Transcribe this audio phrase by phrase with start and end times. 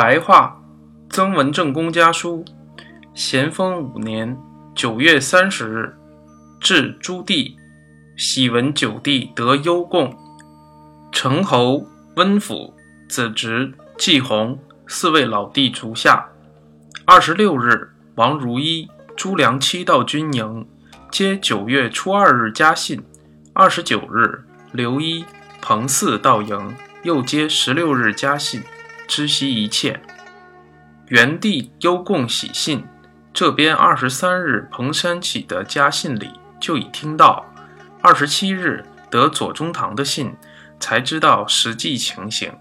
[0.00, 0.58] 白话，
[1.10, 2.42] 曾文正公家书。
[3.12, 4.34] 咸丰五年
[4.74, 5.94] 九月三十日，
[6.58, 7.54] 至朱棣，
[8.16, 10.16] 喜闻九弟得优贡，
[11.12, 11.84] 成侯
[12.16, 12.72] 温府
[13.10, 16.26] 子侄季弘四位老弟足下。
[17.04, 20.66] 二十六日，王如一、朱良七到军营，
[21.10, 23.04] 皆九月初二日加信。
[23.52, 25.26] 二十九日，刘一、
[25.60, 28.62] 彭四到营，又皆十六日加信。
[29.10, 30.00] 知悉一切。
[31.08, 32.86] 元帝幽贡喜信，
[33.32, 36.30] 这边二十三日彭山起的家信里
[36.60, 37.44] 就已听到，
[38.00, 40.36] 二十七日得左宗棠的信，
[40.78, 42.52] 才知道实际情形。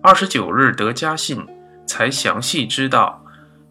[0.00, 1.44] 二十九日得家信，
[1.84, 3.24] 才详细知道，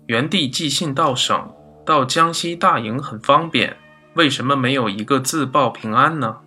[0.07, 1.49] 元帝寄信到省，
[1.85, 3.77] 到江西大营很方便，
[4.15, 6.39] 为什么没有一个字报平安呢？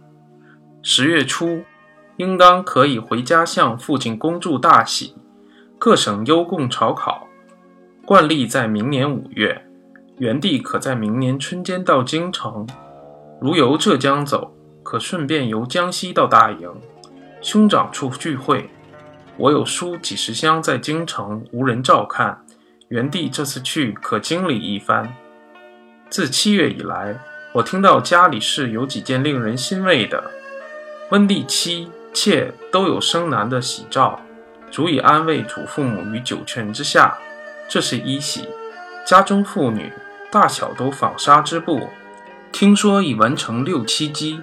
[0.83, 1.65] 十月初，
[2.19, 5.17] 应当可以回家向父亲恭祝大喜。
[5.85, 7.27] 各省优贡朝考，
[8.07, 9.67] 惯例在明年五月。
[10.19, 12.65] 元帝可在明年春间到京城。
[13.41, 16.71] 如由浙江走，可顺便由江西到大营，
[17.41, 18.71] 兄长处聚会。
[19.37, 22.45] 我有书几十箱在京城，无人照看。
[22.91, 25.13] 元帝这次去，可经理一番。
[26.09, 27.19] 自七月以来，
[27.55, 30.31] 我听到家里事有几件令人欣慰的，
[31.11, 34.21] 温帝妻妾都有生男的喜兆。
[34.73, 37.19] 足以安慰祖父母于九泉之下，
[37.69, 38.49] 这是一喜。
[39.07, 39.93] 家中妇女
[40.31, 41.91] 大小都纺纱织布，
[42.51, 44.43] 听说已完成六七机。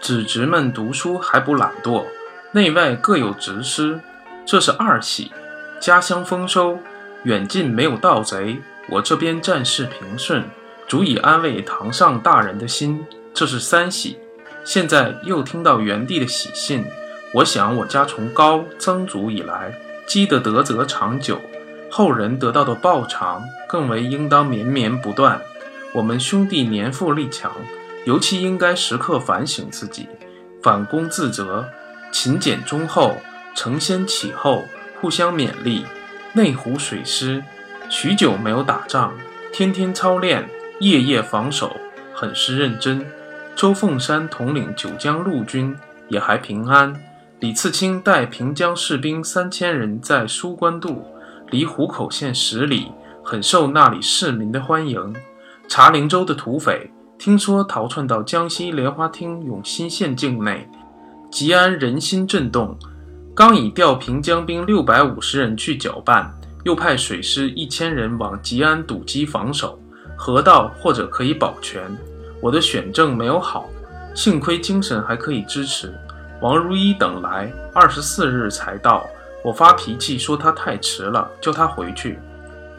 [0.00, 2.06] 子侄们读书还不懒惰，
[2.52, 4.00] 内外各有执师，
[4.46, 5.30] 这是二喜。
[5.78, 6.78] 家乡丰收，
[7.24, 10.44] 远近没有盗贼，我这边战事平顺，
[10.88, 14.18] 足以安慰堂上大人的心，这是三喜。
[14.64, 16.86] 现在又听到元帝的喜信。
[17.32, 19.72] 我想，我家从高曾祖以来
[20.04, 21.40] 积的德泽长久，
[21.88, 25.40] 后人得到的报偿更为应当绵绵不断。
[25.92, 27.52] 我们兄弟年富力强，
[28.04, 30.08] 尤其应该时刻反省自己，
[30.60, 31.68] 反躬自责，
[32.10, 33.16] 勤俭忠厚，
[33.54, 34.64] 承先启后，
[35.00, 35.84] 互相勉励。
[36.32, 37.44] 内湖水师
[37.88, 39.12] 许久没有打仗，
[39.52, 40.48] 天天操练，
[40.80, 41.76] 夜夜防守，
[42.12, 43.06] 很是认真。
[43.54, 45.76] 周凤山统领九江陆军
[46.08, 46.94] 也还平安。
[47.40, 51.02] 李次清带平江士兵三千人在苏关渡，
[51.48, 52.92] 离湖口县十里，
[53.24, 55.14] 很受那里市民的欢迎。
[55.66, 60.68] 茶陵州的土匪听说逃窜到江西莲花厅永新县境内，
[61.30, 62.76] 吉安人心震动，
[63.34, 66.30] 刚已调平江兵六百五十人去搅拌，
[66.64, 69.80] 又派水师一千人往吉安堵击防守，
[70.14, 71.80] 河道或者可以保全。
[72.42, 73.66] 我的选政没有好，
[74.14, 75.90] 幸亏精神还可以支持。
[76.40, 79.08] 王如一等来，二十四日才到。
[79.42, 82.18] 我发脾气说他太迟了，叫他回去。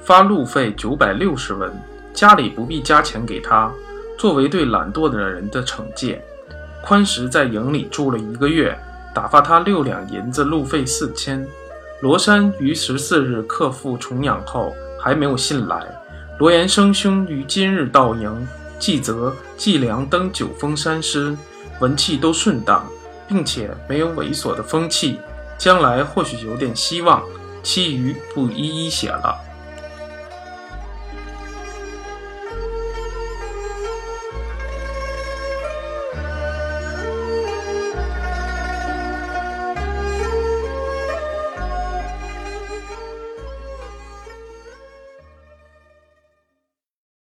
[0.04, 1.72] 发路费九百六十文，
[2.14, 3.72] 家里不必加钱给他，
[4.18, 6.24] 作为对懒惰的人的惩戒。
[6.84, 8.78] 宽石在营里住了一个月，
[9.14, 11.46] 打发他六两银子路费四千。
[12.02, 15.86] 罗山于十四日克复重养后，还没有信来。
[16.40, 18.48] 罗延生兄于今日到营，
[18.80, 21.38] 季泽、季良登九峰山师，
[21.80, 22.84] 文气都顺当。
[23.32, 25.18] 并且没有猥琐的风气，
[25.58, 27.24] 将来或许有点希望，
[27.64, 29.40] 其余不一一写了。